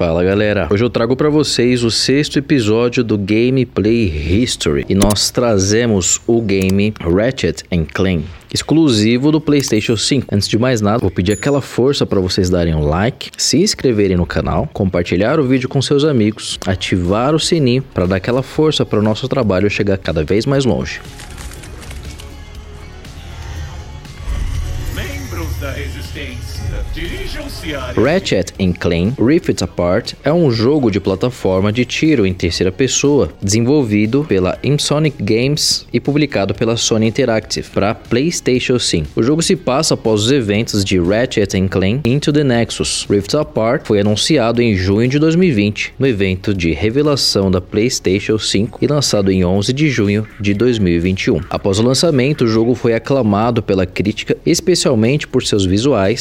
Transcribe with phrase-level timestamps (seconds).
[0.00, 5.28] Fala galera, hoje eu trago para vocês o sexto episódio do Gameplay History e nós
[5.32, 8.24] trazemos o game Ratchet Clank,
[8.54, 10.28] exclusivo do PlayStation 5.
[10.30, 14.16] Antes de mais nada, vou pedir aquela força para vocês darem um like, se inscreverem
[14.16, 18.86] no canal, compartilhar o vídeo com seus amigos, ativar o sininho para dar aquela força
[18.86, 21.00] para o nosso trabalho chegar cada vez mais longe.
[27.96, 34.24] Ratchet Clank Rift Apart é um jogo de plataforma de tiro em terceira pessoa, desenvolvido
[34.28, 39.08] pela Insonic Games e publicado pela Sony Interactive para PlayStation 5.
[39.16, 43.06] O jogo se passa após os eventos de Ratchet Clank Into the Nexus.
[43.08, 48.78] Rift Apart foi anunciado em junho de 2020, no evento de revelação da PlayStation 5
[48.82, 51.40] e lançado em 11 de junho de 2021.
[51.48, 55.77] Após o lançamento, o jogo foi aclamado pela crítica, especialmente por seus visuais,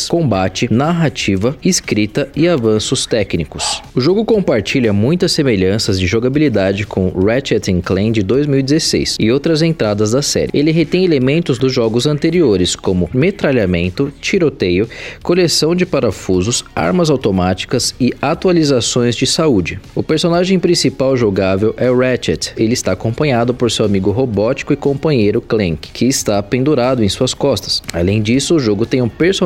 [0.10, 3.82] combate, narrativa, escrita e avanços técnicos.
[3.96, 10.12] O jogo compartilha muitas semelhanças de jogabilidade com Ratchet Clank de 2016 e outras entradas
[10.12, 10.50] da série.
[10.54, 14.88] Ele retém elementos dos jogos anteriores, como metralhamento, tiroteio,
[15.22, 19.80] coleção de parafusos, armas automáticas e atualizações de saúde.
[19.96, 22.54] O personagem principal jogável é Ratchet.
[22.58, 27.34] Ele está acompanhado por seu amigo robótico e companheiro Clank, que está pendurado em suas
[27.34, 27.82] costas.
[27.94, 29.37] Além disso, o jogo tem um personagem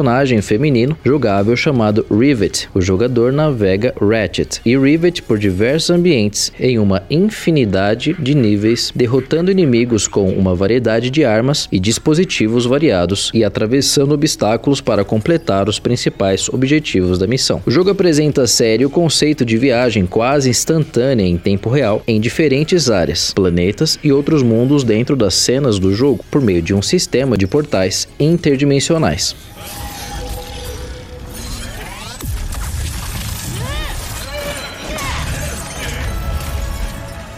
[0.41, 2.69] feminino jogável chamado Rivet.
[2.73, 9.51] O jogador navega Ratchet e Rivet por diversos ambientes em uma infinidade de níveis, derrotando
[9.51, 15.79] inimigos com uma variedade de armas e dispositivos variados e atravessando obstáculos para completar os
[15.79, 17.61] principais objetivos da missão.
[17.65, 22.19] O jogo apresenta a série o conceito de viagem quase instantânea em tempo real em
[22.19, 26.81] diferentes áreas, planetas e outros mundos dentro das cenas do jogo por meio de um
[26.81, 29.35] sistema de portais interdimensionais.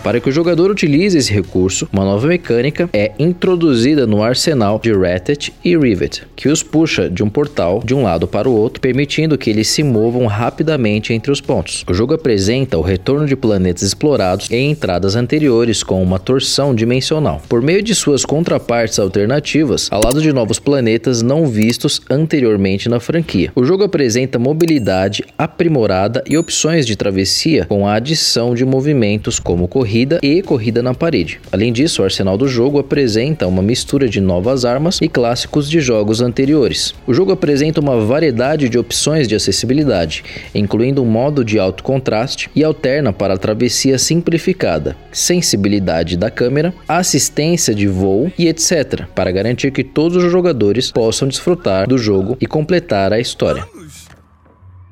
[0.04, 4.92] Para que o jogador utilize esse recurso, uma nova mecânica é introduzida no arsenal de
[4.92, 8.82] Ratchet e Rivet, que os puxa de um portal de um lado para o outro,
[8.82, 11.86] permitindo que eles se movam rapidamente entre os pontos.
[11.88, 17.42] O jogo apresenta o retorno de planetas explorados em entradas anteriores com uma torção dimensional.
[17.48, 23.00] Por meio de suas contrapartes alternativas, ao lado de novos planetas não vistos anteriormente na
[23.00, 23.54] franquia.
[23.56, 29.66] O jogo apresenta mobilidade aprimorada e opções de travessia com a adição de movimentos como
[29.66, 31.40] corrida corrida e corrida na parede.
[31.52, 35.80] Além disso, o arsenal do jogo apresenta uma mistura de novas armas e clássicos de
[35.80, 36.96] jogos anteriores.
[37.06, 40.24] O jogo apresenta uma variedade de opções de acessibilidade,
[40.56, 46.74] incluindo um modo de alto contraste e alterna para a travessia simplificada, sensibilidade da câmera,
[46.88, 52.36] assistência de voo e etc, para garantir que todos os jogadores possam desfrutar do jogo
[52.42, 53.64] e completar a história.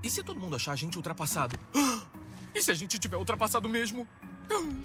[0.03, 1.57] E se todo mundo achar a gente ultrapassado?
[2.53, 4.05] E se a gente tiver ultrapassado mesmo?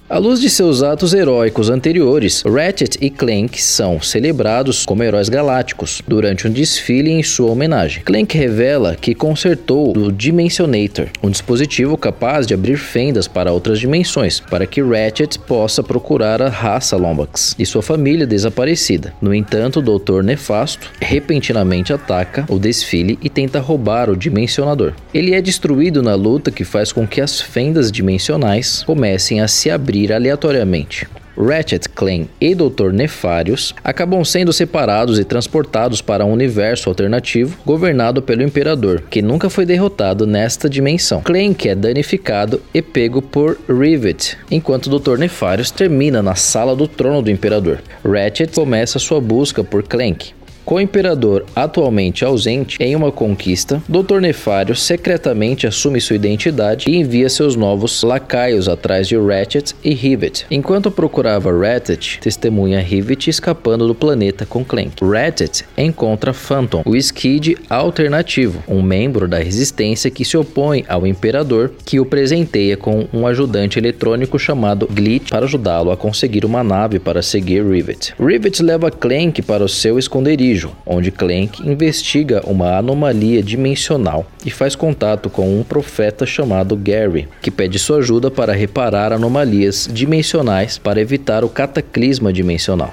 [0.09, 6.01] À luz de seus atos heróicos anteriores, Ratchet e Clank são celebrados como heróis galácticos
[6.07, 8.05] durante um desfile em sua homenagem.
[8.05, 14.39] Clank revela que consertou o Dimensionator, um dispositivo capaz de abrir fendas para outras dimensões,
[14.39, 19.13] para que Ratchet possa procurar a raça Lombax e sua família desaparecida.
[19.21, 20.23] No entanto, o Dr.
[20.23, 24.93] Nefasto repentinamente ataca o desfile e tenta roubar o Dimensionador.
[25.13, 29.71] Ele é destruído na luta que faz com que as fendas dimensionais comecem a se
[29.71, 31.07] abrir aleatoriamente.
[31.39, 32.93] Ratchet, Clank e Dr.
[32.93, 39.51] Nefarious acabam sendo separados e transportados para um universo alternativo governado pelo Imperador, que nunca
[39.51, 41.21] foi derrotado nesta dimensão.
[41.21, 45.19] Clank é danificado e pego por Rivet, enquanto Dr.
[45.19, 47.81] Nefarious termina na sala do trono do Imperador.
[48.03, 50.33] Ratchet começa sua busca por Clank,
[50.67, 54.19] com o imperador atualmente ausente em uma conquista, Dr.
[54.21, 60.45] Nefário secretamente assume sua identidade e envia seus novos lacaios atrás de Ratchet e Rivet.
[60.51, 65.05] Enquanto procurava Ratchet, testemunha Rivet escapando do planeta com Clank.
[65.05, 71.71] Ratchet encontra Phantom, o Skid alternativo, um membro da resistência que se opõe ao imperador,
[71.85, 76.99] que o presenteia com um ajudante eletrônico chamado Glitch para ajudá-lo a conseguir uma nave
[76.99, 78.15] para seguir Rivet.
[78.19, 84.75] Rivet leva Clank para o seu esconderijo onde Clank investiga uma anomalia dimensional e faz
[84.75, 91.01] contato com um profeta chamado Gary, que pede sua ajuda para reparar anomalias dimensionais para
[91.01, 92.93] evitar o cataclisma dimensional.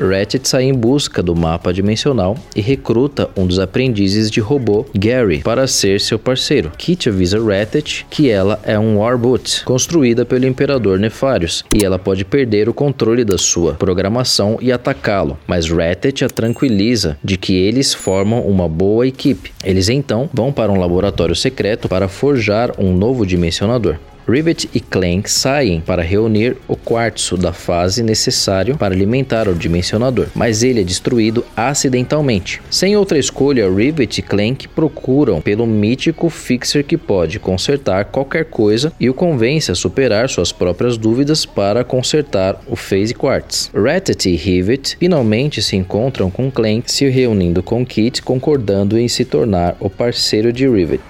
[0.00, 5.40] Ratchet sai em busca do mapa dimensional e recruta um dos aprendizes de robô, Gary,
[5.42, 6.72] para ser seu parceiro.
[6.76, 12.24] Kit avisa Ratchet que ela é um Warbot, construída pelo Imperador Nefarius, e ela pode
[12.24, 17.92] perder o controle da sua programação e atacá-lo, mas Ratchet a tranquiliza de que eles
[17.92, 19.52] formam uma boa equipe.
[19.62, 23.96] Eles então vão para um laboratório secreto para forjar um novo dimensionador.
[24.28, 30.28] Rivet e Clank saem para reunir o quartzo da fase necessário para alimentar o dimensionador,
[30.34, 32.60] mas ele é destruído acidentalmente.
[32.70, 38.92] Sem outra escolha, Rivet e Clank procuram pelo mítico fixer que pode consertar qualquer coisa
[39.00, 43.70] e o convence a superar suas próprias dúvidas para consertar o Phase Quartz.
[43.74, 49.24] Ratchet e Rivet finalmente se encontram com Clank, se reunindo com Kit, concordando em se
[49.24, 51.00] tornar o parceiro de Rivet.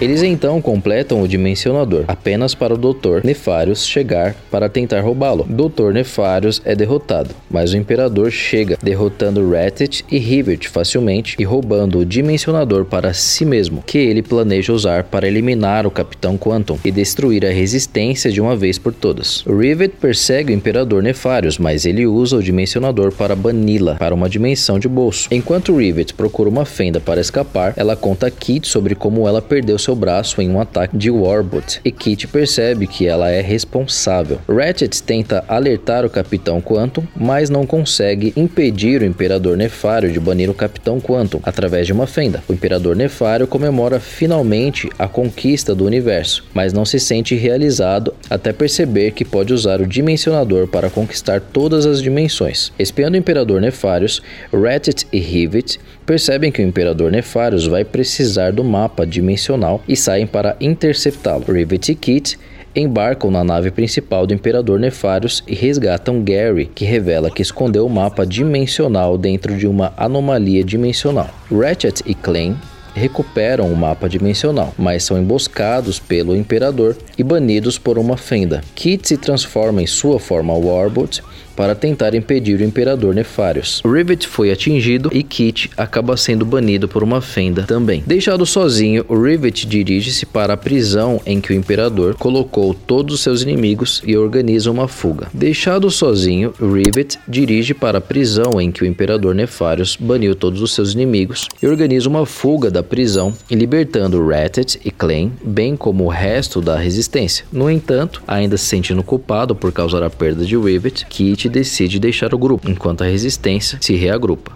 [0.00, 3.24] Eles então completam o dimensionador, apenas para o Dr.
[3.24, 5.44] Nefarius chegar para tentar roubá-lo.
[5.44, 5.92] Dr.
[5.92, 12.06] Nefarius é derrotado, mas o Imperador chega, derrotando Ratchet e Rivet facilmente e roubando o
[12.06, 17.44] dimensionador para si mesmo, que ele planeja usar para eliminar o Capitão Quantum e destruir
[17.44, 19.42] a resistência de uma vez por todas.
[19.48, 24.78] Rivet persegue o Imperador Nefarius, mas ele usa o dimensionador para bani-la para uma dimensão
[24.78, 25.26] de bolso.
[25.32, 29.76] Enquanto Rivet procura uma fenda para escapar, ela conta a Kit sobre como ela perdeu
[29.87, 34.38] seu braço em um ataque de Warbot, e Kit percebe que ela é responsável.
[34.48, 40.50] Ratchet tenta alertar o Capitão Quantum, mas não consegue impedir o Imperador Nefário de banir
[40.50, 42.42] o Capitão Quantum através de uma fenda.
[42.48, 48.52] O Imperador Nefário comemora finalmente a conquista do universo, mas não se sente realizado até
[48.52, 52.72] perceber que pode usar o Dimensionador para conquistar todas as dimensões.
[52.78, 58.64] Espiando o Imperador Nefarius, Ratchet e Rivet percebem que o Imperador Nefarius vai precisar do
[58.64, 61.52] mapa dimensional e saem para interceptá-lo.
[61.52, 62.38] Rivet e Kit
[62.74, 67.90] embarcam na nave principal do Imperador Nefarius e resgatam Gary, que revela que escondeu o
[67.90, 71.28] mapa dimensional dentro de uma anomalia dimensional.
[71.52, 72.56] Ratchet e Clank
[72.94, 78.62] recuperam o mapa dimensional, mas são emboscados pelo Imperador e banidos por uma fenda.
[78.74, 81.22] Kit se transforma em sua forma Warbot
[81.58, 83.82] para tentar impedir o Imperador Nefarius.
[83.84, 88.00] Rivet foi atingido e Kit acaba sendo banido por uma fenda também.
[88.06, 93.42] Deixado sozinho, Rivet dirige-se para a prisão em que o Imperador colocou todos os seus
[93.42, 95.26] inimigos e organiza uma fuga.
[95.34, 100.72] Deixado sozinho, Rivet dirige para a prisão em que o Imperador Nefarius baniu todos os
[100.72, 106.08] seus inimigos e organiza uma fuga da prisão, libertando Ratchet e Clank, bem como o
[106.08, 107.44] resto da resistência.
[107.50, 112.34] No entanto, ainda se sentindo culpado por causar a perda de Rivet, Kit decide deixar
[112.34, 114.52] o grupo, enquanto a resistência se reagrupa.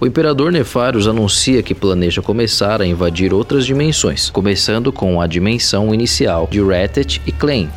[0.00, 5.92] O Imperador Nefarius anuncia que planeja começar a invadir outras dimensões, começando com a dimensão
[5.92, 7.68] inicial de Ratchet e Clank,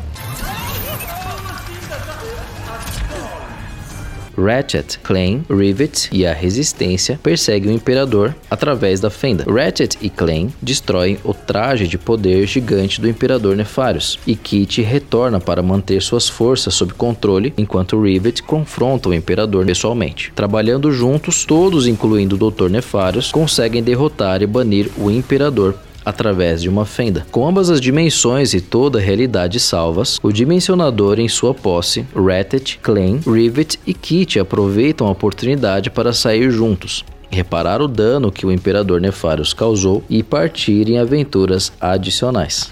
[4.36, 9.44] Ratchet, Clank, Rivet e a Resistência perseguem o Imperador através da fenda.
[9.44, 15.40] Ratchet e Clank destroem o traje de poder gigante do Imperador Nefarius e Kit retorna
[15.40, 20.32] para manter suas forças sob controle enquanto Rivet confronta o Imperador pessoalmente.
[20.34, 22.68] Trabalhando juntos, todos, incluindo o Dr.
[22.68, 27.26] Nefarius, conseguem derrotar e banir o Imperador através de uma fenda.
[27.30, 32.78] Com ambas as dimensões e toda a realidade salvas, o dimensionador em sua posse, Ratchet,
[32.82, 38.52] Clank, Rivet e Kit aproveitam a oportunidade para sair juntos reparar o dano que o
[38.52, 42.70] Imperador Nefarius causou e partir em aventuras adicionais.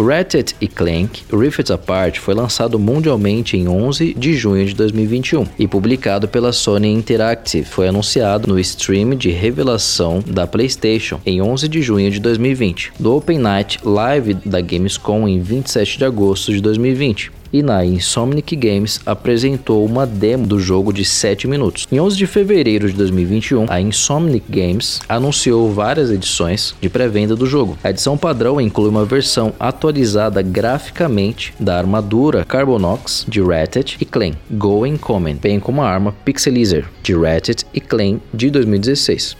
[0.00, 5.66] Ratchet e Clank Rift Apart foi lançado mundialmente em 11 de junho de 2021 e
[5.66, 7.64] publicado pela Sony Interactive.
[7.64, 13.14] Foi anunciado no stream de revelação da PlayStation em 11 de junho de 2020, do
[13.14, 19.00] Open Night Live da Gamescom em 27 de agosto de 2020 e na Insomniac Games
[19.04, 21.86] apresentou uma demo do jogo de 7 minutos.
[21.90, 27.46] Em 11 de fevereiro de 2021, a Insomniac Games anunciou várias edições de pré-venda do
[27.46, 27.78] jogo.
[27.82, 34.36] A edição padrão inclui uma versão atualizada graficamente da armadura Carbonox de Ratchet e Clank
[34.50, 39.36] Going Common, bem como a arma Pixelizer de Ratchet e Clank de 2016.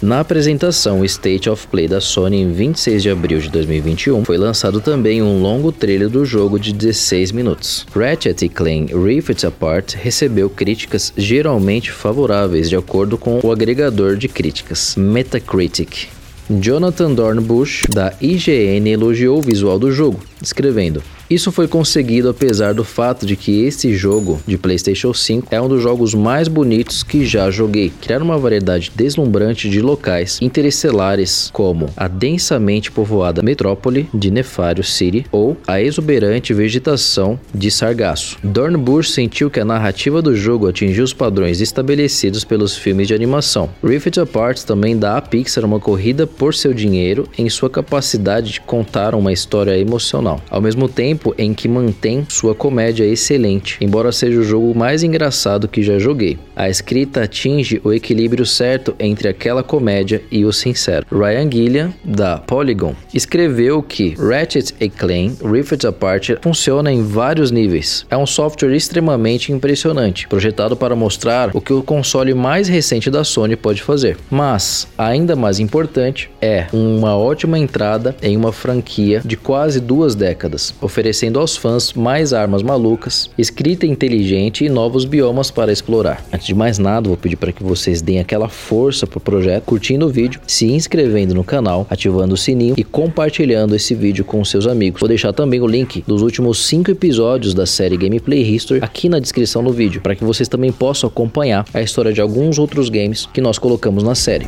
[0.00, 4.80] Na apresentação State of Play da Sony em 26 de abril de 2021, foi lançado
[4.80, 7.84] também um longo trailer do jogo de 16 minutos.
[7.92, 14.94] Ratchet Clank Rift Apart recebeu críticas geralmente favoráveis de acordo com o agregador de críticas
[14.94, 16.06] Metacritic.
[16.48, 22.82] Jonathan Dornbush, da IGN, elogiou o visual do jogo, escrevendo: Isso foi conseguido apesar do
[22.82, 27.26] fato de que esse jogo de PlayStation 5 é um dos jogos mais bonitos que
[27.26, 27.92] já joguei.
[28.00, 35.26] Criar uma variedade deslumbrante de locais interestelares como a densamente povoada metrópole de Nefario City
[35.30, 38.38] ou a exuberante vegetação de Sargasso.
[38.42, 43.68] Dornbusch sentiu que a narrativa do jogo atingiu os padrões estabelecidos pelos filmes de animação.
[43.84, 48.60] Rift Apart também dá à Pixar uma corrida por seu dinheiro em sua capacidade de
[48.62, 54.40] contar uma história emocional, ao mesmo tempo em que mantém sua comédia excelente, embora seja
[54.40, 56.38] o jogo mais engraçado que já joguei.
[56.54, 61.06] A escrita atinge o equilíbrio certo entre aquela comédia e o sincero.
[61.10, 68.06] Ryan Gilliam, da Polygon, escreveu que Ratchet Clank Rift Apart funciona em vários níveis.
[68.10, 73.24] É um software extremamente impressionante, projetado para mostrar o que o console mais recente da
[73.24, 74.16] Sony pode fazer.
[74.30, 80.74] Mas, ainda mais importante, é uma ótima entrada em uma franquia de quase duas décadas,
[81.08, 86.22] oferecendo aos fãs mais armas malucas, escrita inteligente e novos biomas para explorar.
[86.30, 90.04] Antes de mais nada, vou pedir para que vocês deem aquela força pro projeto, curtindo
[90.04, 94.66] o vídeo, se inscrevendo no canal, ativando o sininho e compartilhando esse vídeo com seus
[94.66, 95.00] amigos.
[95.00, 99.18] Vou deixar também o link dos últimos 5 episódios da série Gameplay History aqui na
[99.18, 103.26] descrição do vídeo, para que vocês também possam acompanhar a história de alguns outros games
[103.32, 104.46] que nós colocamos na série.